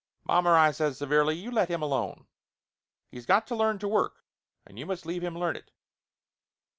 "Mommer," 0.23 0.57
I 0.57 0.71
says 0.71 0.97
severely, 0.97 1.35
"you 1.35 1.51
let 1.51 1.69
him 1.69 1.83
alone. 1.83 2.25
He's 3.11 3.27
got 3.27 3.45
to 3.45 3.55
learn 3.55 3.77
to 3.77 3.87
work 3.87 4.23
and 4.65 4.79
you 4.79 4.87
must 4.87 5.05
leave 5.05 5.23
him 5.23 5.37
learn 5.37 5.55
it!" 5.55 5.69